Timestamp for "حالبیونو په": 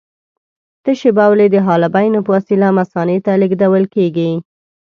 1.67-2.29